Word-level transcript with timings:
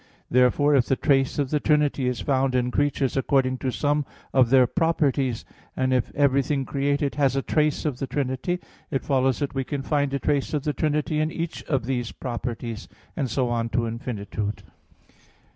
Therefore 0.31 0.73
if 0.73 0.87
the 0.87 0.95
trace 0.95 1.37
of 1.37 1.51
the 1.51 1.59
Trinity 1.59 2.07
is 2.07 2.21
found 2.21 2.55
in 2.55 2.71
creatures 2.71 3.15
according 3.15 3.59
to 3.59 3.69
some 3.69 4.03
of 4.33 4.49
their 4.49 4.65
properties, 4.65 5.45
and 5.77 5.93
if 5.93 6.11
everything 6.15 6.65
created 6.65 7.13
has 7.21 7.35
a 7.35 7.43
trace 7.43 7.85
of 7.85 7.99
the 7.99 8.07
Trinity, 8.07 8.59
it 8.89 9.03
follows 9.05 9.37
that 9.37 9.53
we 9.53 9.63
can 9.63 9.83
find 9.83 10.11
a 10.11 10.17
trace 10.17 10.55
of 10.55 10.63
the 10.63 10.73
Trinity 10.73 11.19
in 11.19 11.31
each 11.31 11.61
of 11.65 11.85
these 11.85 12.11
(properties): 12.11 12.87
and 13.15 13.29
so 13.29 13.49
on 13.49 13.69
to 13.69 13.85
infinitude. 13.85 14.63